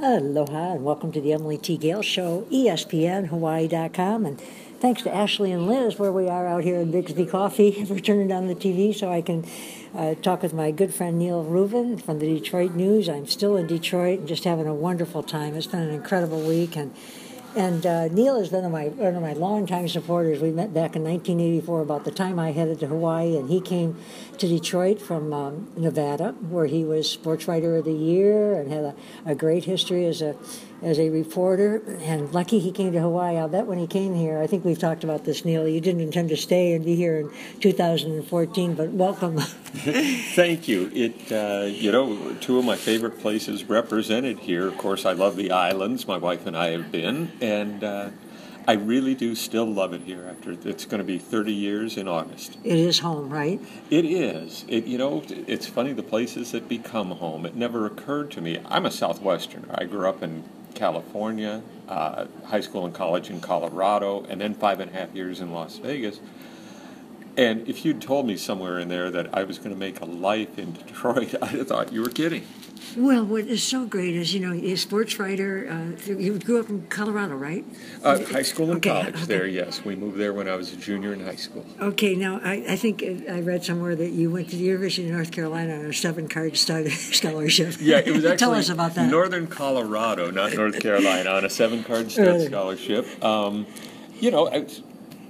[0.00, 1.76] Aloha and welcome to the Emily T.
[1.76, 4.26] Gail Show, ESPN, Hawaii.com.
[4.26, 4.40] And
[4.78, 8.30] thanks to Ashley and Liz, where we are out here in Bixby Coffee, for turning
[8.30, 9.44] on the TV so I can
[9.96, 13.08] uh, talk with my good friend Neal Rubin from the Detroit News.
[13.08, 15.56] I'm still in Detroit and just having a wonderful time.
[15.56, 16.76] It's been an incredible week.
[16.76, 16.94] And
[17.56, 20.40] and uh, Neal is one of my one of my longtime supporters.
[20.40, 23.96] We met back in 1984, about the time I headed to Hawaii, and he came
[24.38, 28.84] to Detroit from um, Nevada, where he was Sports Writer of the Year and had
[28.84, 28.94] a,
[29.26, 30.36] a great history as a
[30.82, 31.82] as a reporter.
[32.00, 33.36] And lucky he came to Hawaii.
[33.36, 35.66] I'll bet when he came here, I think we've talked about this, Neal.
[35.68, 39.38] You didn't intend to stay and be here in 2014, but welcome.
[39.40, 40.90] Thank you.
[40.94, 44.68] It uh, you know two of my favorite places represented here.
[44.68, 46.06] Of course, I love the islands.
[46.06, 47.84] My wife and I have been, and.
[47.84, 48.10] Uh,
[48.66, 50.26] I really do still love it here.
[50.28, 52.58] After it's going to be 30 years in August.
[52.62, 53.58] It is home, right?
[53.88, 54.66] It is.
[54.68, 57.46] It you know it's funny the places that become home.
[57.46, 58.60] It never occurred to me.
[58.66, 59.74] I'm a Southwesterner.
[59.80, 64.80] I grew up in California, uh, high school and college in Colorado, and then five
[64.80, 66.20] and a half years in Las Vegas.
[67.36, 70.04] And if you'd told me somewhere in there that I was going to make a
[70.04, 72.46] life in Detroit, I'd have thought you were kidding.
[72.96, 75.68] Well, what is so great is, you know, a sports writer.
[75.70, 77.64] Uh, you grew up in Colorado, right?
[78.02, 79.24] Uh, high school and okay, college okay.
[79.24, 79.84] there, yes.
[79.84, 81.64] We moved there when I was a junior in high school.
[81.80, 85.14] Okay, now I, I think I read somewhere that you went to the University of
[85.14, 87.76] North Carolina on a seven card scholarship.
[87.80, 89.10] Yeah, it was actually Tell us about that.
[89.10, 93.24] Northern Colorado, not North Carolina, on a seven card stud scholarship.
[93.24, 93.66] Um,
[94.20, 94.66] you know, I,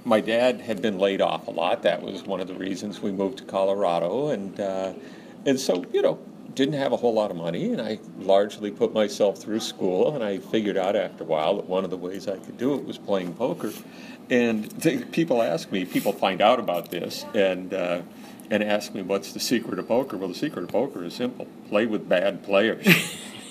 [0.05, 1.83] my dad had been laid off a lot.
[1.83, 4.93] That was one of the reasons we moved to Colorado, and uh,
[5.45, 6.19] and so you know
[6.55, 10.23] didn't have a whole lot of money, and I largely put myself through school, and
[10.23, 12.85] I figured out after a while that one of the ways I could do it
[12.85, 13.71] was playing poker.
[14.29, 18.01] And people ask me, people find out about this, and uh,
[18.51, 20.17] and ask me what's the secret of poker.
[20.17, 22.85] Well, the secret of poker is simple: play with bad players.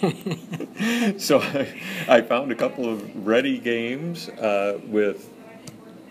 [1.19, 5.29] so I, I found a couple of ready games uh, with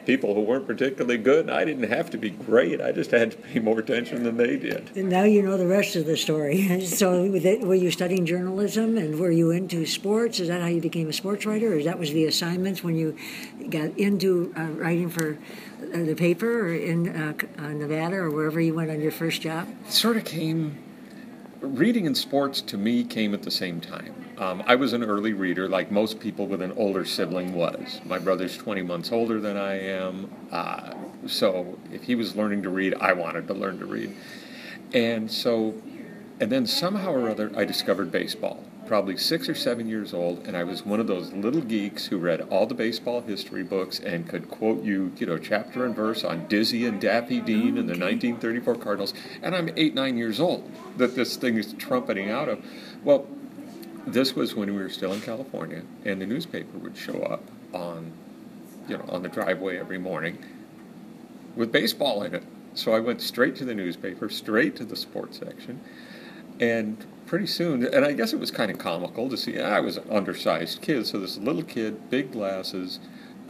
[0.08, 1.50] people who weren't particularly good.
[1.50, 2.80] I didn't have to be great.
[2.82, 4.90] I just had to pay more attention than they did.
[4.96, 6.82] And now you know the rest of the story.
[6.86, 7.30] so,
[7.62, 10.40] were you studying journalism and were you into sports?
[10.40, 12.96] Is that how you became a sports writer, or was that was the assignments when
[12.96, 13.18] you
[13.70, 15.38] got into uh, writing for
[15.94, 19.42] uh, the paper or in uh, uh, Nevada or wherever you went on your first
[19.42, 19.68] job?
[19.90, 20.82] sort of came
[21.60, 25.34] reading and sports to me came at the same time um, i was an early
[25.34, 28.00] reader like most people with an older sibling was.
[28.06, 30.94] My brother's 20 months older than i am uh,
[31.26, 34.16] so if he was learning to read i wanted to learn to read.
[34.94, 35.74] And so
[36.40, 38.64] and then somehow or other i discovered baseball.
[38.86, 42.18] Probably six or seven years old and i was one of those little geeks who
[42.18, 46.24] read all the baseball history books and could quote you you know chapter and verse
[46.24, 49.14] on dizzy and daffy dean and the 1934 cardinals.
[49.42, 52.64] And i'm eight nine years old that this thing is trumpeting out of.
[53.04, 53.28] Well
[54.14, 58.12] this was when we were still in california and the newspaper would show up on
[58.88, 60.44] you know on the driveway every morning
[61.56, 65.40] with baseball in it so i went straight to the newspaper straight to the sports
[65.40, 65.80] section
[66.60, 69.60] and pretty soon, and I guess it was kind of comical to see.
[69.60, 73.00] I was an undersized kid, so this little kid, big glasses.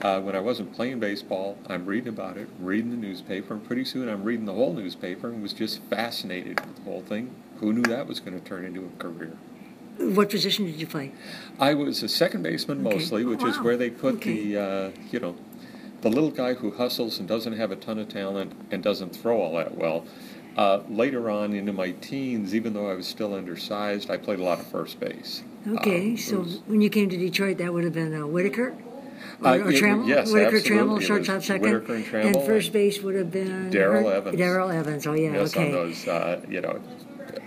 [0.02, 3.86] Uh, when I wasn't playing baseball, I'm reading about it, reading the newspaper, and pretty
[3.86, 7.34] soon I'm reading the whole newspaper and was just fascinated with the whole thing.
[7.60, 9.38] Who knew that was going to turn into a career?
[10.00, 11.12] What position did you play?
[11.60, 12.96] I was a second baseman Okay.
[12.98, 13.64] mostly, which is Wow.
[13.64, 14.54] where they put Okay.
[14.54, 15.36] the, uh, you know,
[16.02, 19.42] the little guy who hustles and doesn't have a ton of talent and doesn't throw
[19.42, 20.06] all that well.
[20.56, 24.44] Uh, later on into my teens, even though I was still undersized, I played a
[24.44, 25.44] lot of first base.
[25.68, 28.74] Okay, Um, so was- when you came to Detroit, that would have been uh, Whitaker?
[29.44, 30.08] Or, Uh, or Trammell?
[30.08, 30.88] yes, Whitaker, absolutely.
[30.96, 31.72] Trammell, shortstop second.
[31.74, 34.38] Whitaker and Trammell first base would have been Darrell Evans.
[34.38, 35.06] Darrell Evans.
[35.06, 35.68] Oh yeah, yes, okay.
[35.68, 36.80] on those, uh, you know,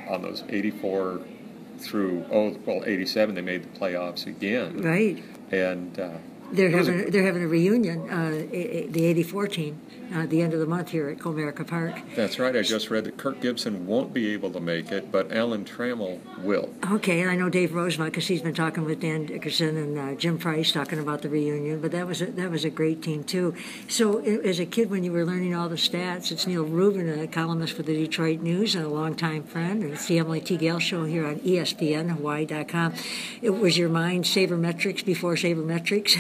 [0.09, 1.21] on those 84
[1.81, 4.81] through, oh, well, 87, they made the playoffs again.
[4.83, 5.23] Right.
[5.51, 6.11] And uh,
[6.53, 8.09] They're was a- having they're having a reunion.
[8.09, 9.79] Uh, the '84 team
[10.13, 11.95] at the end of the month here at Comerica Park.
[12.17, 12.57] that's right.
[12.57, 16.19] I just read that Kirk Gibson won't be able to make it, but Alan Trammell
[16.43, 16.71] will.
[16.93, 20.15] Okay, and I know Dave Rosemont because he's been talking with Dan Dickerson and uh,
[20.15, 21.81] Jim Price talking about the reunion.
[21.81, 23.55] But that was a, that was a great team too.
[23.89, 27.09] So i- as a kid, when you were learning all the stats, it's Neal Rubin,
[27.19, 30.57] a columnist for the Detroit News and a longtime friend, and it's the Emily T.
[30.57, 32.95] Gail Show here on ESPN Hawaii.com.
[33.43, 36.17] It was your mind sabermetrics before sabermetrics.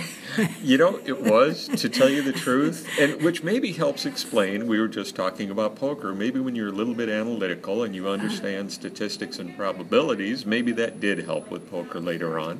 [0.62, 4.66] You know, it was, to tell you the truth, and which maybe helps explain.
[4.66, 6.14] We were just talking about poker.
[6.14, 11.00] Maybe when you're a little bit analytical and you understand statistics and probabilities, maybe that
[11.00, 12.54] did help with poker later on.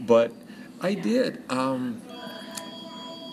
[0.00, 0.32] But
[0.80, 1.42] I did.
[1.50, 2.00] Um,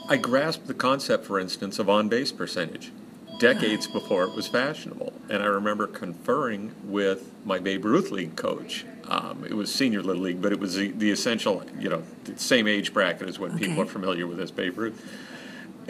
[0.09, 2.91] I grasped the concept, for instance, of on base percentage
[3.39, 5.13] decades before it was fashionable.
[5.29, 10.21] And I remember conferring with my Babe Ruth League coach Um, it was senior little
[10.21, 13.57] league, but it was the, the essential, you know, the same age bracket as what
[13.57, 14.99] people are familiar with as Babe Ruth.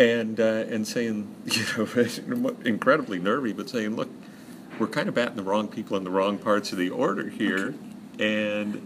[0.02, 4.10] And uh, and saying, you know, incredibly nervy, but saying, look,
[4.80, 7.76] we're kind of batting the wrong people in the wrong parts of the order here,
[8.18, 8.82] and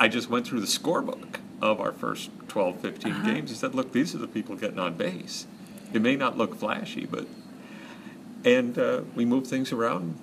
[0.00, 3.30] I just went through the scorebook of our first 12, 15 Uh-huh.
[3.30, 5.46] games and said, look, these are the people getting on base.
[5.92, 7.26] It may not look flashy, but.
[8.44, 10.18] And uh, we moved things around,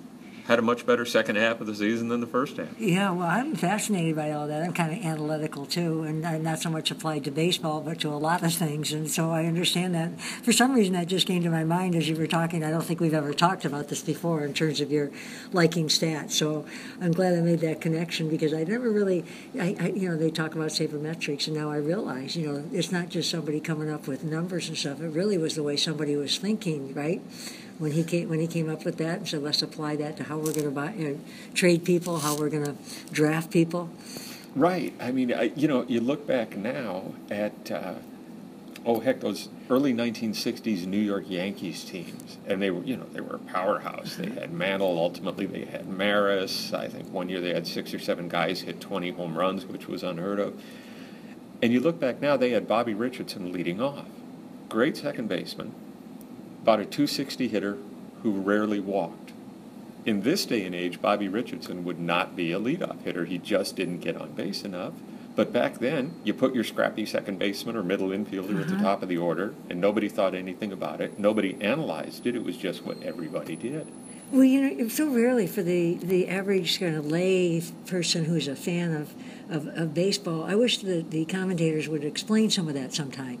[0.48, 2.68] had a much better second half of the season than the first half.
[2.80, 4.62] Yeah, well, I'm fascinated by all that.
[4.62, 8.08] I'm kind of analytical too, and I'm not so much applied to baseball, but to
[8.08, 8.94] a lot of things.
[8.94, 10.18] And so I understand that.
[10.18, 12.64] For some reason, that just came to my mind as you were talking.
[12.64, 15.10] I don't think we've ever talked about this before in terms of your
[15.52, 16.30] liking stats.
[16.30, 16.64] So
[16.98, 19.26] I'm glad I made that connection because I never really,
[19.60, 22.90] I, I you know, they talk about sabermetrics, and now I realize, you know, it's
[22.90, 25.02] not just somebody coming up with numbers and stuff.
[25.02, 27.20] It really was the way somebody was thinking, right?
[27.78, 30.24] When he came when he came up with that and said let's apply that to
[30.24, 31.20] how we're going to buy you know,
[31.54, 32.76] trade people, how we're going to
[33.12, 33.90] draft people.
[34.54, 34.92] Right.
[35.00, 37.94] I mean, I, you know, you look back now at, uh,
[38.84, 43.20] oh heck, those early 1960s New York Yankees teams, and they were, you know, they
[43.20, 44.16] were a powerhouse.
[44.16, 44.98] They had Mantle.
[44.98, 46.72] Ultimately, they had Maris.
[46.72, 49.86] I think one year they had six or seven guys hit 20 home runs, which
[49.86, 50.60] was unheard of.
[51.62, 54.06] And you look back now, they had Bobby Richardson leading off,
[54.68, 55.74] great second baseman,
[56.68, 57.78] about a 260 hitter
[58.22, 59.32] who rarely walked.
[60.04, 63.24] In this day and age, Bobby Richardson would not be a leadoff hitter.
[63.24, 64.92] He just didn't get on base enough.
[65.34, 68.82] But back then, you put your scrappy second baseman or middle infielder at the mm-hmm.
[68.82, 71.18] top of the order, and nobody thought anything about it.
[71.18, 72.36] Nobody analyzed it.
[72.36, 73.86] It was just what everybody did.
[74.30, 78.46] Well, you know, it's so rarely for the, the average kind of lay person who's
[78.46, 79.14] a fan of,
[79.48, 80.44] of, of baseball.
[80.44, 83.38] I wish that the commentators would explain some of that sometime.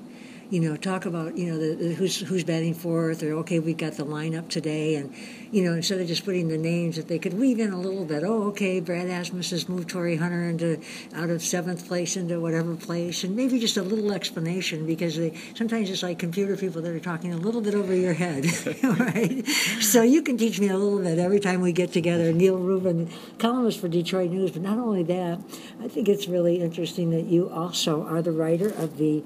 [0.50, 3.76] You know, talk about you know the, the who's who's batting fourth, or okay, we've
[3.76, 5.14] got the lineup today, and
[5.50, 8.06] you know instead of just putting the names, that they could weave in a little
[8.06, 8.22] bit.
[8.24, 10.80] Oh, okay, Brad Ausmus has moved Torii Hunter into
[11.14, 15.34] out of seventh place into whatever place, and maybe just a little explanation because they
[15.54, 18.46] sometimes it's like computer people that are talking a little bit over your head,
[18.82, 19.46] right?
[19.80, 22.32] So you can teach me a little bit every time we get together.
[22.32, 25.40] Neal Rubin, columnist for Detroit News, but not only that,
[25.82, 29.22] I think it's really interesting that you also are the writer of the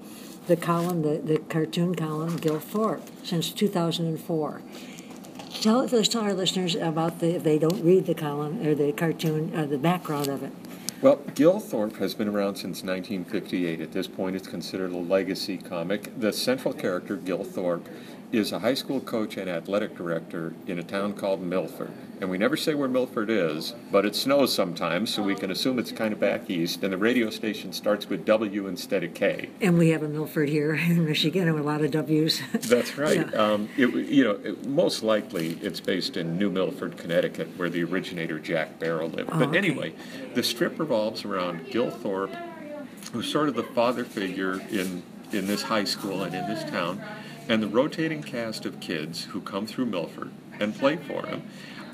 [0.46, 4.62] the column, the, the cartoon column, Gil Thorp, since 2004.
[5.60, 8.92] Tell, let's tell our listeners about the, if they don't read the column or the
[8.92, 10.52] cartoon, uh, the background of it.
[11.00, 13.80] Well, Gil Thorp has been around since 1958.
[13.80, 16.18] At this point, it's considered a legacy comic.
[16.18, 17.88] The central character, Gil Thorp,
[18.32, 21.92] is a high school coach and athletic director in a town called Milford.
[22.20, 25.78] And we never say where Milford is, but it snows sometimes, so we can assume
[25.78, 26.82] it's kind of back east.
[26.82, 29.50] And the radio station starts with W instead of K.
[29.60, 32.40] And we have a Milford here in Michigan and a lot of W's.
[32.52, 33.32] That's right.
[33.34, 37.84] Um, it, you know, it, most likely it's based in New Milford, Connecticut, where the
[37.84, 39.30] originator Jack Berrill lived.
[39.32, 39.58] Oh, but okay.
[39.58, 39.92] anyway,
[40.34, 42.30] the strip revolves around Gil Thorp,
[43.12, 45.02] who's sort of the father figure in
[45.32, 47.02] in this high school and in this town,
[47.48, 50.30] and the rotating cast of kids who come through Milford
[50.60, 51.42] and play for him.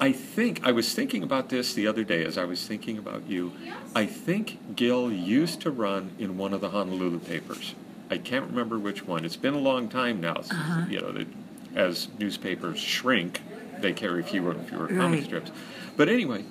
[0.00, 3.28] I think I was thinking about this the other day as I was thinking about
[3.28, 3.52] you.
[3.96, 7.74] I think Gil used to run in one of the Honolulu papers.
[8.10, 9.24] I can't remember which one.
[9.24, 10.86] It's been a long time now since Uh-huh.
[10.88, 11.26] you know that
[11.74, 13.40] as newspapers shrink,
[13.80, 15.24] they carry fewer and fewer comic Right.
[15.24, 15.50] strips.
[15.96, 16.44] But anyway,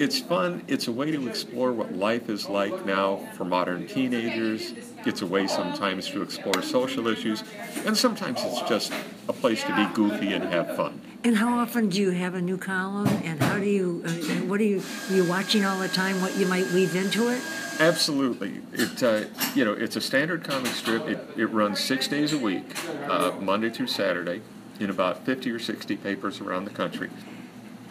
[0.00, 0.64] it's fun.
[0.66, 4.72] It's a way to explore what life is like now for modern teenagers.
[5.04, 7.44] It's a way sometimes to explore social issues,
[7.84, 8.92] and sometimes it's just
[9.28, 11.00] a place to be goofy and have fun.
[11.22, 13.08] And how often do you have a new column?
[13.24, 14.10] And how do you, uh,
[14.46, 17.42] what are you, are you watching all the time what you might weave into it?
[17.78, 18.62] Absolutely.
[18.72, 21.06] It uh, you know it's a standard comic strip.
[21.08, 22.74] It, it runs six days a week,
[23.08, 24.40] uh, Monday through Saturday,
[24.78, 27.10] in about fifty or sixty papers around the country.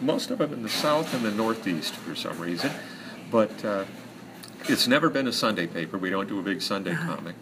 [0.00, 2.70] Most of them in the South and the Northeast for some reason,
[3.30, 3.84] but uh,
[4.64, 5.98] it's never been a Sunday paper.
[5.98, 7.34] We don't do a big Sunday comic,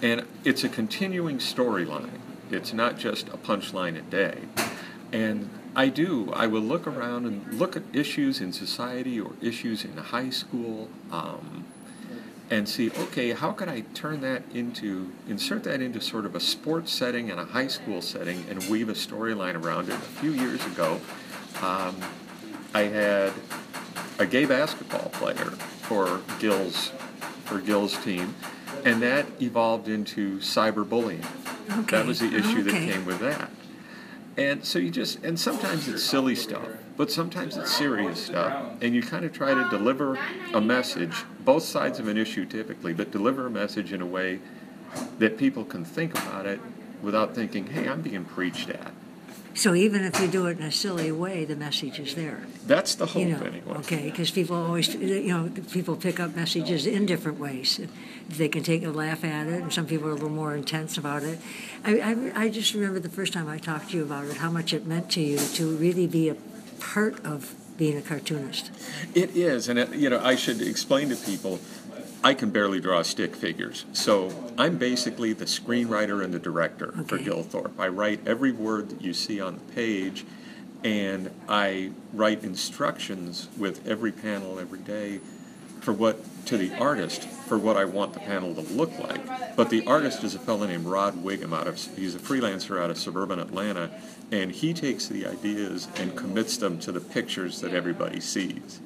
[0.00, 2.20] and it's a continuing storyline.
[2.50, 4.42] It's not just a punchline a day.
[5.12, 6.32] And I do.
[6.32, 10.88] I will look around and look at issues in society or issues in high school.
[11.10, 11.66] Um,
[12.48, 16.40] and see, okay, how could I turn that into, insert that into sort of a
[16.40, 19.94] sports setting and a high school setting and weave a storyline around it?
[19.94, 21.00] A few years ago,
[21.62, 21.96] um,
[22.74, 23.32] I had
[24.18, 25.50] a gay basketball player
[25.82, 26.92] for Gil's
[27.44, 28.34] for Gil's team,
[28.84, 31.24] and that evolved into cyberbullying.
[31.70, 31.96] Okay.
[31.96, 33.50] That was the issue that came with that.
[34.36, 38.74] And so you just, and sometimes it's silly stuff, but sometimes it's serious stuff.
[38.82, 40.18] And you kind of try to deliver
[40.52, 44.40] a message, both sides of an issue typically, but deliver a message in a way
[45.18, 46.60] that people can think about it
[47.00, 48.92] without thinking, hey, I'm being preached at.
[49.56, 52.40] So even if you do it in a silly way, the message is there.
[52.66, 53.76] That's the hope, You know, anyway.
[53.78, 57.80] okay, because people always, you know, people pick up messages in different ways.
[58.28, 60.98] They can take a laugh at it, and some people are a little more intense
[60.98, 61.38] about it.
[61.84, 64.50] I, I, I just remember the first time I talked to you about it, how
[64.50, 66.36] much it meant to you to really be a
[66.78, 68.70] part of being a cartoonist.
[69.14, 71.60] It is, and it, you know, I should explain to people.
[72.26, 77.14] I can barely draw stick figures, so I'm basically the screenwriter and the director for
[77.14, 77.22] Okay.
[77.22, 77.78] Gil Thorp.
[77.78, 80.24] I write every word that you see on the page,
[80.82, 85.20] and I write instructions with every panel every day
[85.80, 89.54] for what to the artist for what I want the panel to look like.
[89.54, 92.90] But the artist is a fellow named Rod Whigham out of he's a freelancer out
[92.90, 93.88] of suburban Atlanta,
[94.32, 98.80] and he takes the ideas and commits them to the pictures that everybody sees.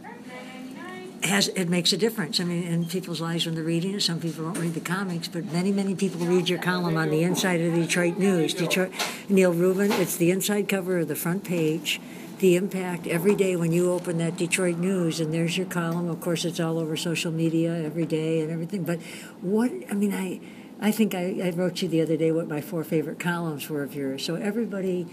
[1.23, 2.41] Has it makes a difference.
[2.41, 4.01] I mean, in people's lives when they're reading it.
[4.01, 7.23] Some people don't read the comics, but many, many people read your column on the
[7.23, 8.55] inside of the Detroit News.
[8.55, 8.91] Detroit
[9.29, 9.93] Neal Rubin.
[9.93, 12.01] It's the inside cover of the front page.
[12.39, 16.09] The impact every day when you open that Detroit News, and there's your column.
[16.09, 18.85] Of course, it's all over social media every day and everything.
[18.85, 18.99] But
[19.43, 20.41] what I mean, I,
[20.81, 23.83] I think I, I wrote you the other day what my four favorite columns were
[23.83, 24.25] of yours.
[24.25, 25.07] So everybody.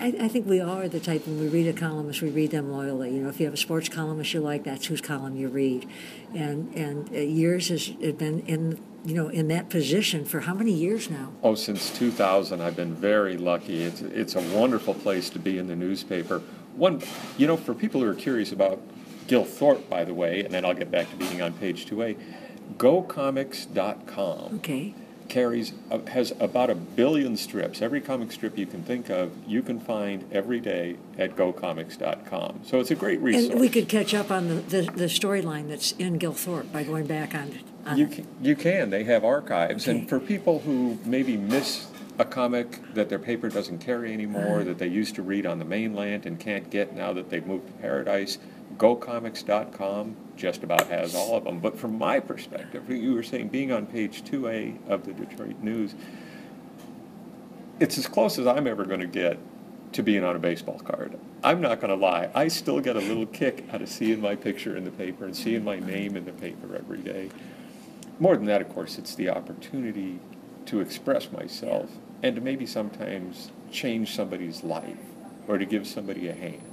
[0.00, 2.72] I, I think we are the type when we read a columnist, we read them
[2.72, 3.14] loyally.
[3.14, 5.88] You know, if you have a sports columnist you like, that's whose column you read.
[6.34, 10.72] And and uh, yours has been in you know in that position for how many
[10.72, 11.32] years now?
[11.42, 13.82] Oh, since 2000, I've been very lucky.
[13.82, 16.42] It's it's a wonderful place to be in the newspaper.
[16.76, 17.02] One,
[17.36, 18.80] you know, for people who are curious about
[19.26, 22.16] Gil Thorp, by the way, and then I'll get back to being on page 2A,
[22.78, 24.94] GoComics.com Okay.
[25.32, 27.80] Carries uh, has about a billion strips.
[27.80, 32.60] Every comic strip you can think of, you can find every day at GoComics.com.
[32.64, 33.50] So it's a great resource.
[33.50, 36.84] And we could catch up on the, the, the storyline that's in Gil Gilthorpe by
[36.84, 37.58] going back on.
[37.86, 38.90] on You can, you can.
[38.90, 40.00] They have archives, Okay.
[40.00, 41.86] and for people who maybe miss
[42.18, 44.64] a comic that their paper doesn't carry anymore, Uh-huh.
[44.64, 47.66] that they used to read on the mainland and can't get now that they've moved
[47.68, 48.36] to Paradise,
[48.78, 51.60] GoComics.com just about has all of them.
[51.60, 55.94] But from my perspective, you were saying being on page 2A of the Detroit News,
[57.80, 59.38] it's as close as I'm ever going to get
[59.92, 61.18] to being on a baseball card.
[61.44, 62.30] I'm not going to lie.
[62.34, 65.36] I still get a little kick out of seeing my picture in the paper and
[65.36, 67.30] seeing my name in the paper every day.
[68.18, 70.20] More than that, of course, it's the opportunity
[70.66, 71.90] to express myself
[72.22, 74.98] and to maybe sometimes change somebody's life
[75.48, 76.71] or to give somebody a hand.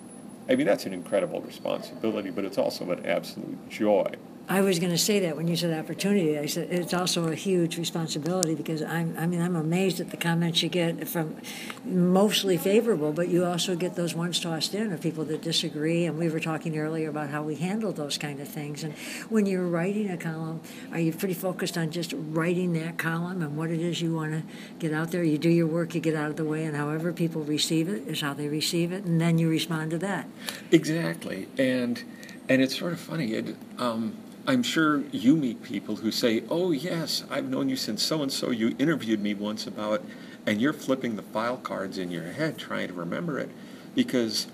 [0.50, 4.12] I mean, that's an incredible responsibility, but it's also an absolute joy.
[4.51, 6.39] I was going to say that when you said opportunity.
[6.39, 9.15] I said it's also a huge responsibility because I'm.
[9.15, 11.38] I mean, I'm amazed at the comments you get from
[11.86, 16.06] mostly favorable, but you also get those ones tossed in of people that disagree.
[16.06, 18.84] And we were talking earlier about how we handle those kind of things.
[18.84, 18.96] And
[19.29, 23.56] when you're writing a column, are you pretty focused on just writing that column and
[23.56, 24.44] what it is you want to
[24.79, 25.24] get out there?
[25.24, 28.08] You do your work, you get out of the way, and however people receive it
[28.08, 30.27] is how they receive it, and then you respond to that.
[30.72, 32.03] Exactly, and
[32.50, 33.34] and it's sort of funny.
[33.34, 38.01] It, um, I'm sure you meet people who say, "Oh yes, I've known you since
[38.03, 38.50] so and so.
[38.50, 40.03] You interviewed me once about,"
[40.46, 43.50] and you're flipping the file cards in your head trying to remember it,
[43.94, 44.48] because,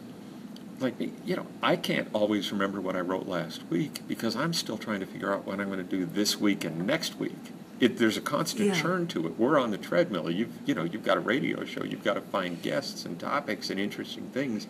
[0.79, 4.53] like me, you know, I can't always remember what I wrote last week because I'm
[4.53, 7.37] still trying to figure out what I'm going to do this week and next week.
[7.79, 8.81] It, there's a constant Yeah.
[8.81, 9.37] churn to it.
[9.37, 10.29] We're on the treadmill.
[10.29, 11.83] You've you know you've got a radio show.
[11.83, 14.67] You've got to find guests and topics and interesting things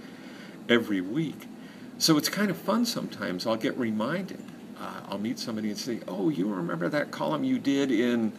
[0.70, 1.48] every week.
[1.98, 3.48] So it's kind of fun sometimes.
[3.48, 4.40] I'll get reminded.
[4.80, 8.34] Uh, I'll meet somebody and say, "Oh, you remember that column you did in?"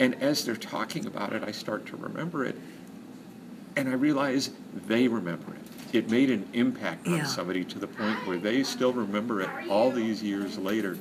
[0.00, 2.56] And as they're talking about it, I start to remember it,
[3.76, 4.50] and I realize
[4.86, 5.94] they remember it.
[5.96, 7.24] It made an impact on Yeah.
[7.24, 10.98] somebody to the point where they still remember it all these years later.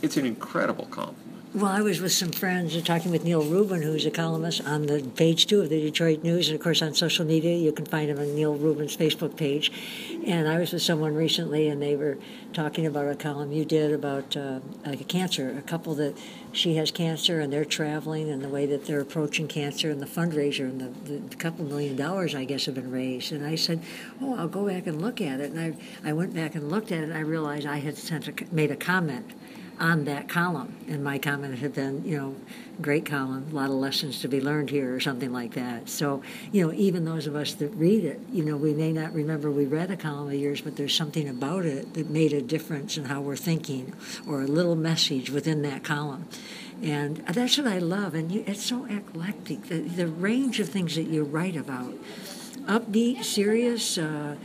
[0.00, 1.39] It's an incredible compliment.
[1.52, 4.86] Well, I was with some friends and talking with Neal Rubin, who's a columnist on
[4.86, 7.84] the page two of the Detroit News, and of course on social media you can
[7.86, 9.72] find him on Neal Rubin's Facebook page.
[10.24, 12.18] And I was with someone recently, and they were
[12.52, 16.16] talking about a column you did about uh, a cancer, a couple that
[16.52, 20.06] she has cancer and they're traveling, and the way that they're approaching cancer, and the
[20.06, 23.32] fundraiser, and the, the couple million dollars I guess have been raised.
[23.32, 23.82] And I said,
[24.22, 26.92] "Oh, I'll go back and look at it." And I I went back and looked
[26.92, 29.32] at it, and I realized I had sent a, made a comment
[29.80, 30.76] on that column.
[30.88, 32.36] And my comment had been, you know,
[32.82, 35.88] great column, a lot of lessons to be learned here, or something like that.
[35.88, 36.22] So,
[36.52, 39.50] you know, even those of us that read it, you know, we may not remember
[39.50, 42.96] we read a column of yours, but there's something about it that made a difference
[42.96, 43.94] in how we're thinking,
[44.26, 46.28] or a little message within that column.
[46.82, 48.14] And that's what I love.
[48.14, 49.64] And you, it's so eclectic.
[49.68, 51.94] The, the range of things that you write about
[52.66, 54.36] upbeat, serious, uh,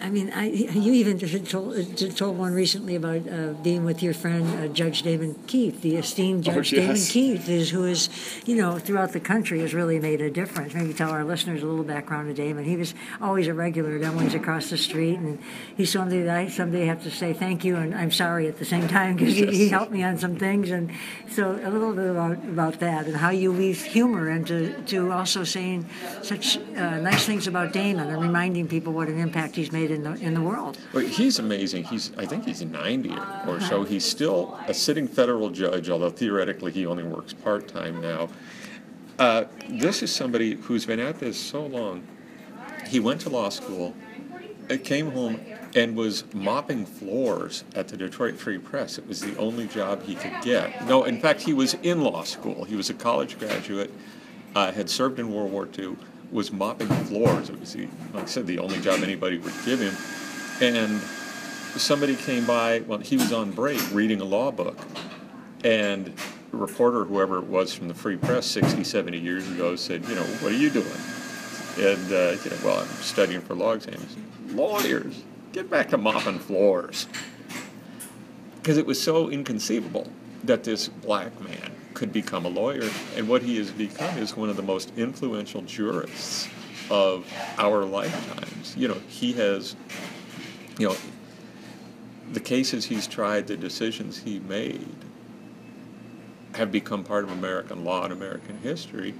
[0.00, 4.46] I mean, I, you even told, told one recently about uh, being with your friend
[4.58, 6.82] uh, Judge Damon Keith, the esteemed Oh, Judge yes.
[6.82, 8.08] Damon Keith, is who is,
[8.46, 10.72] you know, throughout the country has really made a difference.
[10.72, 12.64] Maybe tell our listeners a little background of Damon.
[12.64, 15.38] He was always a regular at Emily's across the street, and
[15.76, 18.64] he's somebody that I someday have to say thank you and I'm sorry at the
[18.64, 20.70] same time because he, he helped me on some things.
[20.70, 20.92] And
[21.28, 25.42] so a little bit about about that and how you weave humor into to also
[25.44, 25.86] saying
[26.22, 30.02] such uh, nice things about Damon and reminding people what an impact he's made in
[30.02, 30.78] the in the world.
[30.92, 31.84] Well, he's amazing.
[31.84, 33.14] He's I think he's 90
[33.46, 33.84] or so.
[33.84, 38.28] He's still a sitting federal judge, although theoretically he only works part time now.
[39.18, 42.06] Uh, this is somebody who's been at this so long.
[42.86, 43.94] He went to law school,
[44.70, 45.40] uh, came home,
[45.74, 48.96] and was mopping floors at the Detroit Free Press.
[48.96, 50.86] It was the only job he could get.
[50.86, 52.64] No, in fact, he was in law school.
[52.64, 53.92] He was a college graduate,
[54.54, 55.96] uh, had served in World War II,
[56.30, 57.50] was mopping floors.
[57.50, 59.94] It was, the, like I said, the only job anybody would give him.
[60.60, 61.00] And
[61.80, 64.78] somebody came by, well, he was on break reading a law book.
[65.64, 66.12] And
[66.52, 70.14] a reporter, whoever it was from the Free Press 60, 70 years ago, said, You
[70.14, 70.86] know, what are you doing?
[71.78, 74.16] And, uh, you know, well, I'm studying for law exams.
[74.48, 77.06] Lawyers, get back to mopping floors.
[78.56, 80.10] Because it was so inconceivable
[80.44, 82.88] that this black man could become a lawyer.
[83.16, 86.48] And what he has become is one of the most influential jurists
[86.90, 87.26] of
[87.58, 88.76] our lifetimes.
[88.76, 89.74] You know, he has,
[90.78, 90.96] you know,
[92.32, 94.94] the cases he's tried, the decisions he made
[96.54, 99.14] have become part of American law and American history.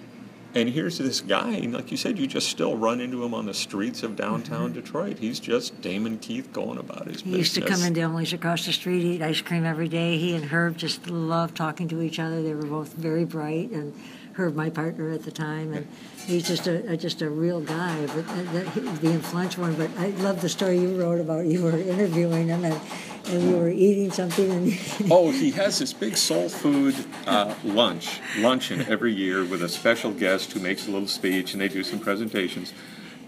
[0.55, 3.45] And here's this guy, and like you said, you just still run into him on
[3.45, 4.81] the streets of downtown mm-hmm.
[4.81, 5.19] Detroit.
[5.19, 7.33] He's just Damon Keith going about his He business.
[7.33, 10.17] He used to come into Emily's across the street, eat ice cream every day.
[10.17, 12.43] He and Herb just loved talking to each other.
[12.43, 13.95] They were both very bright, and
[14.39, 15.87] Herb, my partner at the time, and
[16.25, 18.63] he's just a, just a real guy, but uh,
[19.01, 19.75] the influential one.
[19.75, 22.81] But I love the story you wrote about you were interviewing him and
[23.29, 24.79] and you were eating something and.
[25.11, 26.95] Oh, he has this big soul food
[27.27, 31.61] uh, lunch, luncheon every year with a special guest who makes a little speech and
[31.61, 32.73] they do some presentations.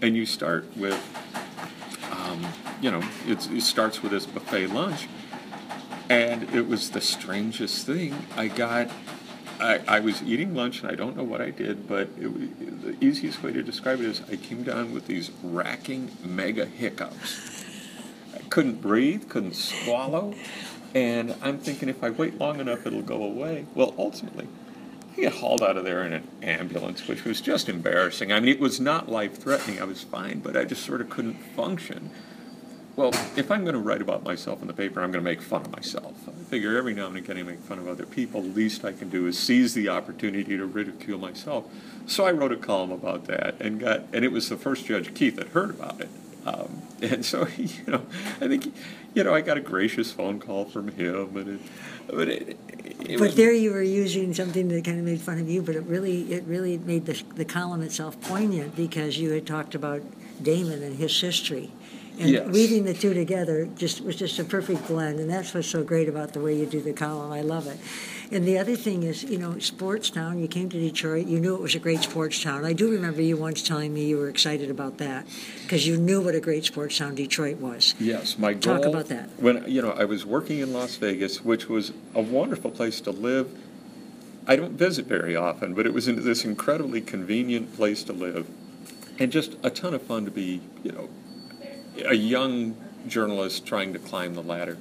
[0.01, 0.99] And you start with,
[2.11, 2.47] um,
[2.81, 5.07] you know, it starts with this buffet lunch.
[6.09, 8.25] And it was the strangest thing.
[8.35, 8.89] I got,
[9.61, 13.05] I, I was eating lunch and I don't know what I did, but it, the
[13.05, 17.63] easiest way to describe it is I came down with these racking mega hiccups.
[18.35, 20.33] I couldn't breathe, couldn't swallow,
[20.95, 23.67] and I'm thinking if I wait long enough, it'll go away.
[23.75, 24.47] Well, ultimately,
[25.13, 28.31] I get hauled out of there in an ambulance, which was just embarrassing.
[28.31, 31.09] I mean, it was not life threatening, I was fine, but I just sort of
[31.11, 32.09] couldn't function.
[32.95, 35.41] Well, if I'm going to write about myself in the paper, I'm going to make
[35.41, 36.13] fun of myself.
[36.27, 38.41] I figure every now and again I make fun of other people.
[38.41, 41.65] The least I can do is seize the opportunity to ridicule myself.
[42.05, 45.13] So I wrote a column about that, and got, and it was the first Judge
[45.13, 46.09] Keith that heard about it.
[46.45, 48.05] Um, and so, you know,
[48.41, 48.73] I think,
[49.13, 51.61] you know, I got a gracious phone call from him, and it,
[52.07, 52.57] but it,
[52.99, 55.75] it But there you were using something that kind of made fun of you, but
[55.75, 60.01] it really it really made the, the column itself poignant because you had talked about
[60.43, 61.71] Damon and his history.
[62.19, 62.47] And Yes.
[62.51, 66.07] weaving the two together just was just a perfect blend, and that's what's so great
[66.09, 67.31] about the way you do the column.
[67.31, 67.77] I love it.
[68.33, 70.39] And the other thing is, you know, sports town.
[70.39, 71.27] You came to Detroit.
[71.27, 72.63] You knew it was a great sports town.
[72.63, 75.25] I do remember you once telling me you were excited about that
[75.63, 77.93] because you knew what a great sports town Detroit was.
[77.99, 78.77] Yes, my goal.
[78.77, 79.29] Talk about that.
[79.37, 83.11] When you know, I was working in Las Vegas, which was a wonderful place to
[83.11, 83.49] live.
[84.47, 88.47] I don't visit very often, but it was in this incredibly convenient place to live,
[89.19, 91.09] and just a ton of fun to be, you know,
[92.05, 92.75] a young
[93.07, 94.77] journalist trying to climb the ladder.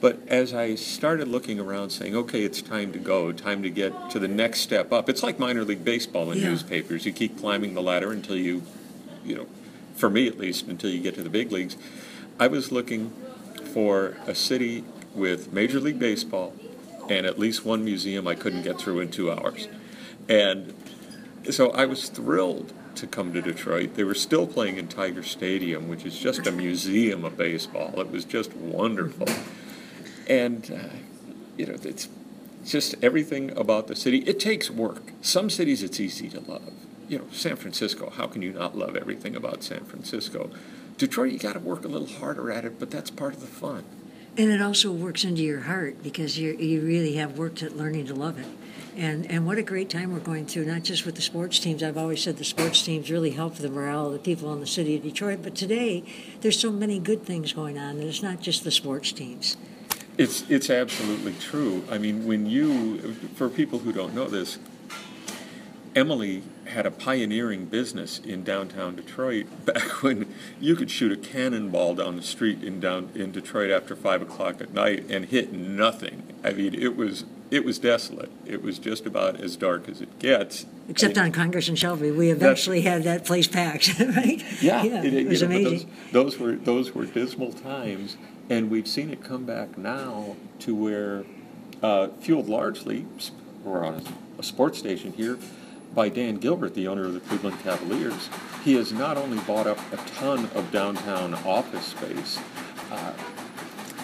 [0.00, 4.10] But as I started looking around, saying, "Okay, it's time to go, time to get
[4.10, 6.50] to the next step up," it's like minor league baseball in Yeah.
[6.50, 7.06] newspapers.
[7.06, 8.62] You keep climbing the ladder until you,
[9.24, 9.46] you know,
[9.96, 11.76] for me at least, until you get to the big leagues.
[12.38, 13.12] I was looking
[13.72, 16.52] for a city with Major League Baseball
[17.08, 19.68] and at least one museum I couldn't get through in two hours.
[20.28, 20.72] And
[21.50, 23.94] so I was thrilled to come to Detroit.
[23.94, 28.00] They were still playing in Tiger Stadium, which is just a museum of baseball.
[28.00, 29.28] It was just wonderful.
[30.28, 30.96] And, uh,
[31.56, 32.08] you know, it's
[32.64, 34.18] just everything about the city.
[34.18, 35.12] It takes work.
[35.20, 36.72] Some cities it's easy to love.
[37.08, 40.50] You know, San Francisco, how can you not love everything about San Francisco?
[40.96, 43.46] Detroit, you got to work a little harder at it, but that's part of the
[43.46, 43.84] fun.
[44.36, 48.06] And it also works into your heart because you you really have worked at learning
[48.06, 48.46] to love it.
[48.96, 51.82] And and what a great time we're going through, not just with the sports teams.
[51.82, 54.66] I've always said the sports teams really help the morale of the people in the
[54.66, 55.40] city of Detroit.
[55.42, 56.04] But today,
[56.42, 59.56] there's so many good things going on, and it's not just the sports teams.
[60.16, 61.82] It's it's absolutely true.
[61.90, 64.58] I mean, when you, for people who don't know this,
[65.96, 71.96] Emily had a pioneering business in downtown Detroit back when you could shoot a cannonball
[71.96, 76.22] down the street in down in Detroit after five o'clock at night and hit nothing.
[76.44, 77.24] I mean, it was
[77.54, 78.30] it was desolate.
[78.44, 80.66] It was just about as dark as it gets.
[80.88, 84.42] Except on Congress and Shelby, we eventually had that place packed, right?
[84.60, 85.88] Yeah, it, it was know, amazing.
[86.10, 88.16] Those, those, were those were dismal times,
[88.50, 91.24] and we've seen it come back now to where,
[91.80, 93.06] uh, fueled largely,
[93.62, 95.38] we're on a, a sports station here
[95.94, 98.28] by Dan Gilbert, the owner of the Cleveland Cavaliers,
[98.64, 102.40] he has not only bought up a ton of downtown office space,
[102.90, 103.12] uh,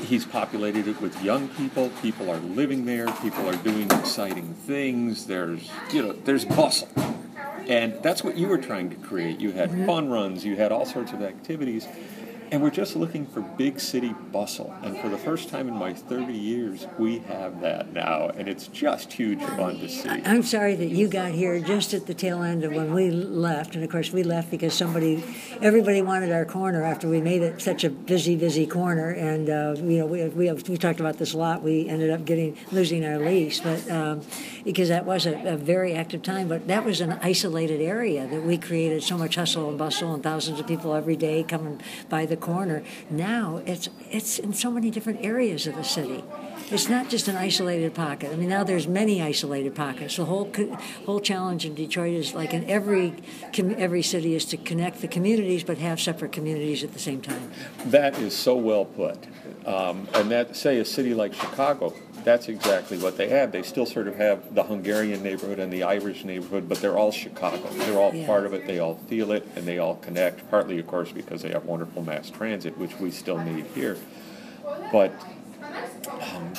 [0.00, 1.90] he's populated it with young people.
[2.02, 3.06] People are living there.
[3.22, 5.26] People are doing exciting things.
[5.26, 6.88] There's, you know, there's bustle.
[7.68, 9.40] And that's what you were trying to create.
[9.40, 9.86] You had mm-hmm.
[9.86, 11.86] fun runs, you had all sorts of activities.
[12.52, 14.74] And we're just looking for big city bustle.
[14.82, 18.30] And for the first time in my 30 years, we have that now.
[18.36, 20.08] And it's just huge fun to see.
[20.08, 23.76] I'm sorry that you got here just at the tail end of when we left.
[23.76, 25.22] And of course, we left because somebody,
[25.62, 29.10] everybody wanted our corner after we made it such a busy, busy corner.
[29.10, 31.62] And, uh, you know, we, we, we talked about this a lot.
[31.62, 33.60] We ended up getting, losing our lease.
[33.60, 34.22] But, um,
[34.64, 36.48] because that was a, a very active time.
[36.48, 40.22] But that was an isolated area that we created so much hustle and bustle and
[40.22, 42.82] thousands of people every day coming by the corner.
[43.08, 46.24] Now it's it's in so many different areas of the city.
[46.70, 48.30] It's not just an isolated pocket.
[48.32, 50.16] I mean, now there's many isolated pockets.
[50.16, 50.52] The whole
[51.04, 53.14] whole challenge in Detroit is like in every
[53.58, 57.50] every city is to connect the communities, but have separate communities at the same time.
[57.86, 59.18] That is so well put.
[59.66, 61.94] Um, and that say a city like Chicago
[62.24, 63.52] that's exactly what they have.
[63.52, 67.12] They still sort of have the Hungarian neighborhood and the Irish neighborhood, but they're all
[67.12, 67.68] Chicago.
[67.70, 68.26] They're all yeah.
[68.26, 68.66] part of it.
[68.66, 70.48] They all feel it, and they all connect.
[70.50, 73.96] Partly, of course, because they have wonderful mass transit, which we still need here.
[74.92, 75.12] But
[76.08, 76.52] um,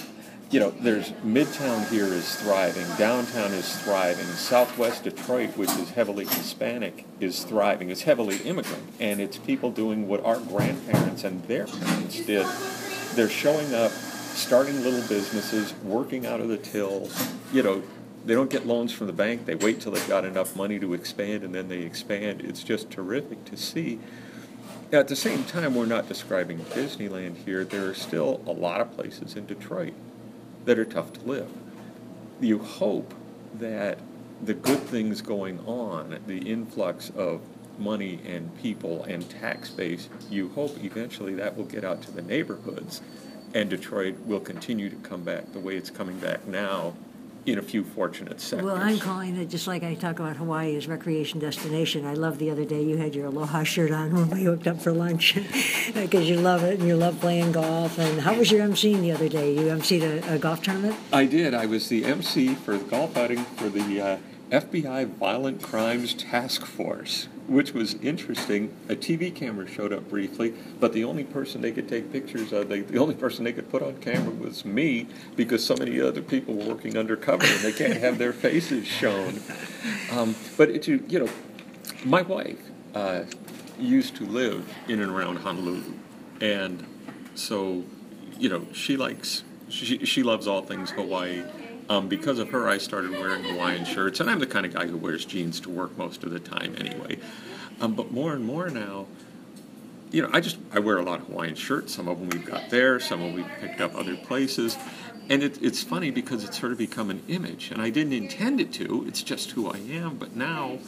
[0.49, 6.25] you know, there's Midtown here is thriving, downtown is thriving, Southwest Detroit, which is heavily
[6.25, 7.89] Hispanic, is thriving.
[7.89, 12.45] It's heavily immigrant, and it's people doing what our grandparents and their parents did.
[13.15, 17.09] They're showing up starting little businesses, working out of the till.
[17.51, 17.83] You know,
[18.25, 19.45] they don't get loans from the bank.
[19.45, 22.41] They wait till they've got enough money to expand, and then they expand.
[22.41, 23.99] It's just terrific to see.
[24.91, 27.63] At the same time, we're not describing Disneyland here.
[27.63, 29.93] There are still a lot of places in Detroit
[30.65, 31.49] that are tough to live.
[32.39, 33.13] You hope
[33.55, 33.99] that
[34.43, 37.41] the good things going on, the influx of
[37.81, 42.21] money and people and tax base, you hope eventually that will get out to the
[42.21, 43.01] neighborhoods
[43.53, 46.93] and Detroit will continue to come back the way it's coming back now
[47.43, 48.65] in a few fortunate sectors.
[48.65, 52.05] Well, I'm calling it just like I talk about Hawaii as recreation destination.
[52.05, 54.79] I love the other day you had your Aloha shirt on when we hooked up
[54.79, 55.33] for lunch
[55.93, 57.97] because you love it and you love playing golf.
[57.97, 59.55] And how was your emceeing the other day?
[59.55, 60.95] You emceed a, a golf tournament?
[61.11, 61.55] I did.
[61.55, 64.17] I was the MC for the golf outing for the uh,
[64.51, 68.73] FBI Violent Crimes Task Force, which was interesting.
[68.87, 72.69] A TV camera showed up briefly, but the only person they could take pictures of,
[72.69, 76.21] they, the only person they could put on camera was me because so many other
[76.21, 79.41] people were working undercover and they can't have their faces shown.
[80.11, 81.29] Um, but it, you know,
[82.05, 82.59] my wife
[82.95, 83.23] uh,
[83.77, 85.93] used to live in and around Honolulu,
[86.39, 86.85] and
[87.35, 87.83] so
[88.37, 91.43] you know she likes she she loves all things Hawaii
[91.91, 94.87] um, because of her, I started wearing Hawaiian shirts, and I'm the kind of guy
[94.87, 97.17] who wears jeans to work most of the time anyway.
[97.81, 99.07] Um, but more and more now,
[100.09, 101.93] you know, I just I wear a lot of Hawaiian shirts.
[101.93, 104.77] Some of them we've got there, some of them we've picked up other places,
[105.29, 108.61] and it, it's funny because it's sort of become an image, and I didn't intend
[108.61, 109.03] it to.
[109.05, 110.15] It's just who I am.
[110.15, 110.79] But now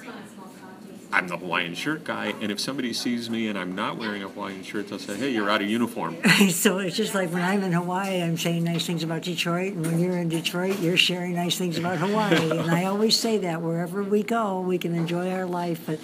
[1.13, 4.27] I'm the Hawaiian shirt guy, and if somebody sees me and I'm not wearing a
[4.27, 6.17] Hawaiian shirt, they'll say, "Hey, you're out of uniform."
[6.49, 9.85] so it's just like when I'm in Hawaii, I'm saying nice things about Detroit, and
[9.85, 12.49] when you're in Detroit, you're sharing nice things about Hawaii.
[12.59, 15.99] and I always say that wherever we go, we can enjoy our life, but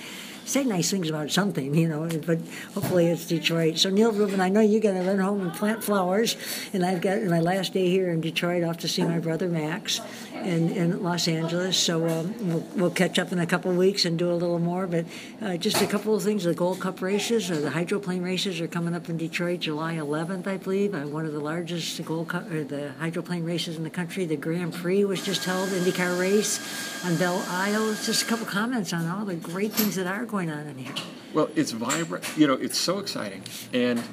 [0.46, 2.40] say nice things about something, you know, but
[2.74, 3.78] hopefully it's Detroit.
[3.78, 6.36] So, Neal Rubin, I know you're going to run home and plant flowers,
[6.74, 10.02] and I've got my last day here in Detroit off to see my brother Max
[10.44, 11.78] in, in Los Angeles.
[11.78, 14.88] So, um, we'll, we'll, catch up in a couple weeks and do a little more.
[14.88, 15.06] But
[15.42, 18.68] uh, just a couple of things the Gold Cup races, or the hydroplane races, are
[18.68, 20.96] coming up in Detroit July 11th, I believe.
[20.96, 24.26] Uh, one of the largest Gold Cup, or the hydroplane races in the country.
[24.26, 27.94] The Grand Prix was just held, IndyCar race on Belle Isle.
[28.04, 30.78] Just a couple comments on all the great things that are going going on in
[30.78, 30.94] here?
[31.34, 32.26] Well, it's vibrant.
[32.38, 34.04] You know, it's so exciting, and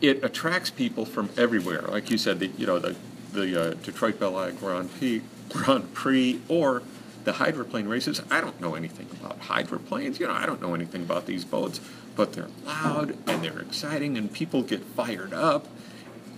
[0.00, 1.82] it attracts people from everywhere.
[1.82, 2.96] Like you said, the you know the
[3.32, 6.82] the uh, Detroit Belle Isle Grand Prix, Grand Prix, or
[7.24, 8.22] the hydroplane races.
[8.30, 10.20] I don't know anything about hydroplanes.
[10.20, 11.80] You know, I don't know anything about these boats,
[12.14, 15.66] but they're loud and they're exciting, and people get fired up.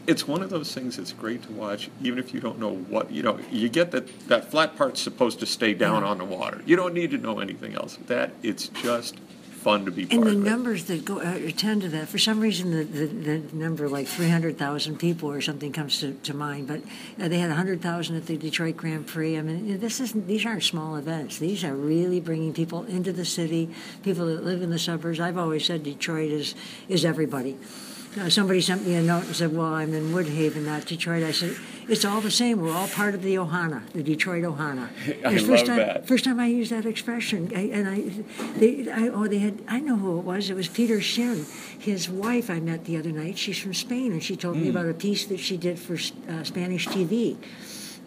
[0.06, 3.10] it's one of those things that's great to watch, even if you don't know what
[3.12, 3.38] you know.
[3.50, 6.62] You get that that flat part's supposed to stay down on the water.
[6.64, 7.98] You don't need to know anything else.
[8.06, 9.16] That it's just
[9.68, 10.38] fun to be part And the of.
[10.38, 14.06] numbers that go uh, attend to that, for some reason, the, the, the number like
[14.06, 16.68] 300,000 people or something comes to, to mind.
[16.68, 16.80] But
[17.20, 19.36] uh, they had 100,000 at the Detroit Grand Prix.
[19.36, 21.38] I mean, this isn't, these aren't small events.
[21.38, 23.68] These are really bringing people into the city,
[24.02, 25.20] people that live in the suburbs.
[25.20, 26.54] I've always said Detroit is,
[26.88, 27.58] is everybody.
[28.18, 31.22] Uh, somebody sent me a note and said, Well, I'm in Woodhaven, not Detroit.
[31.22, 31.54] I said,
[31.88, 32.60] It's all the same.
[32.60, 34.88] We're all part of the Ohana, the Detroit Ohana.
[35.24, 36.08] I It's first love time, that.
[36.08, 39.80] First time I used that expression, I, and I, they, I, oh, they had, I
[39.80, 40.50] know who it was.
[40.50, 41.44] It was Peter Shin.
[41.78, 43.38] His wife I met the other night.
[43.38, 44.62] She's from Spain, and she told Hmm.
[44.62, 47.36] me about a piece that she did for uh, Spanish TV.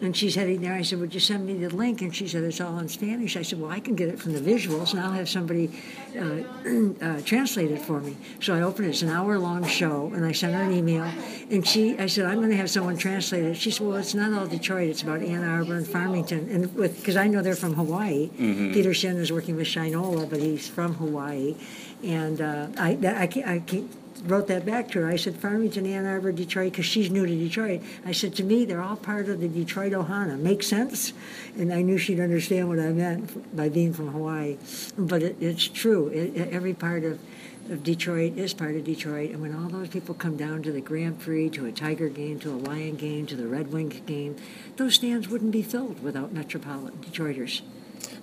[0.02, 0.74] And she's heading there.
[0.74, 2.02] I said, Would you send me the link?
[2.02, 3.36] And she said, It's all in Spanish.
[3.36, 5.70] I said, Well, I can get it from the visuals, and I'll have somebody
[6.18, 6.42] uh,
[7.00, 8.16] uh, translate it for me.
[8.40, 8.90] So I opened it.
[8.90, 11.04] It's an hour long show, and I sent her an email.
[11.52, 13.56] And she, I said, I'm going to have someone translate it.
[13.56, 14.90] She said, Well, it's not all Detroit.
[14.90, 16.48] It's about Ann Arbor and Farmington.
[16.50, 18.28] And with, because I know they're from Hawaii.
[18.72, 21.54] Peter Shin is working with Shinola, but he's from Hawaii.
[22.02, 23.58] And uh, I, I, I
[24.24, 25.08] wrote that back to her.
[25.08, 27.82] I said, Farmington, Ann Arbor, Detroit, because she's new to Detroit.
[28.04, 30.38] I said, to me, they're all part of the Detroit Ohana.
[30.38, 31.12] Makes sense?
[31.56, 34.58] And I knew she'd understand what I meant by being from Hawaii.
[34.96, 36.08] But it, it's true.
[36.08, 37.18] It, every part of,
[37.70, 39.30] of Detroit is part of Detroit.
[39.30, 42.38] And when all those people come down to the Grand Prix, to a Tiger game,
[42.40, 44.36] to a Lion game, to the Red Wing game,
[44.76, 47.62] those stands wouldn't be filled without Metropolitan Detroiters.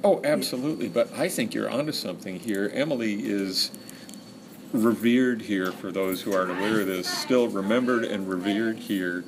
[0.04, 0.88] Oh, absolutely.
[0.88, 2.72] But I think you're onto something here.
[2.74, 3.72] Emily is
[4.74, 9.24] revered here for those who aren't aware of this, still remembered and revered here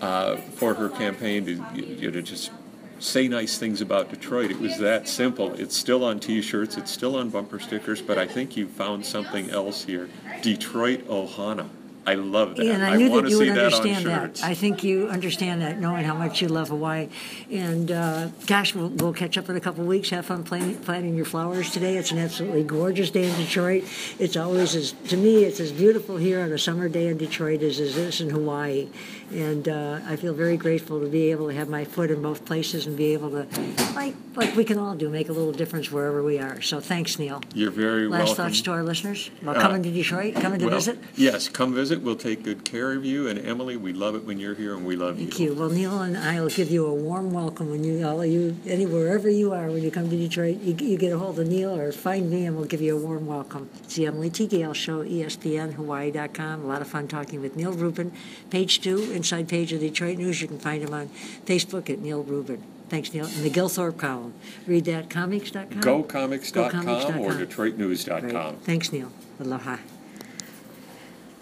[0.00, 2.50] uh, for her campaign to, you know, just
[2.98, 4.50] say nice things about Detroit.
[4.50, 5.52] It was that simple.
[5.54, 6.76] It's still on T-shirts.
[6.76, 8.00] It's still on bumper stickers.
[8.00, 10.08] But I think you found something else here.
[10.42, 11.68] Detroit Ohana.
[12.06, 12.66] I love that.
[12.66, 14.42] And I knew that you would understand that.
[14.44, 17.08] I think you understand that, knowing how much you love Hawaii.
[17.50, 20.10] And uh, gosh, we'll, we'll catch up in a couple of weeks.
[20.10, 21.96] Have fun planting, planting your flowers today.
[21.96, 23.84] It's an absolutely gorgeous day in Detroit.
[24.18, 27.62] It's always as to me, it's as beautiful here on a summer day in Detroit
[27.62, 28.88] as it is in Hawaii.
[29.32, 32.44] And uh, I feel very grateful to be able to have my foot in both
[32.44, 33.46] places and be able to,
[33.94, 36.60] like like we can all do, make a little difference wherever we are.
[36.60, 37.40] So thanks, Neal.
[37.54, 38.34] You're very Last welcome.
[38.36, 40.98] thoughts to our listeners about Uh, coming to Detroit, coming to Well, visit.
[41.16, 41.93] Yes, come visit.
[42.02, 43.28] We'll take good care of you.
[43.28, 45.26] And Emily, we love it when you're here, and we love you.
[45.26, 45.54] Thank you.
[45.54, 48.86] Well, Neal and I will give you a warm welcome when you, all you, any
[48.86, 50.60] wherever you are, when you come to Detroit.
[50.60, 53.00] You, you get a hold of Neal or find me, and we'll give you a
[53.00, 53.68] warm welcome.
[53.84, 54.46] It's the Emily T.
[54.46, 56.64] Gail Show, E ESPN, Hawaii.com.
[56.64, 58.12] A lot of fun talking with Neal Rubin.
[58.50, 60.40] Page two, inside page of Detroit News.
[60.40, 61.08] You can find him on
[61.46, 62.62] Facebook at Neal Rubin.
[62.88, 63.24] Thanks, Neal.
[63.24, 64.34] And the Gil Thorp column.
[64.66, 65.80] Read that, comics.com.
[65.80, 67.18] GoComics.com GoComics.com.
[67.18, 68.32] or DetroitNews.com.
[68.32, 68.54] Right.
[68.62, 69.10] Thanks, Neal.
[69.40, 69.78] Aloha.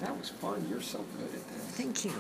[0.03, 0.67] That was fun.
[0.69, 1.61] You're so good at that.
[1.79, 2.12] Thank you.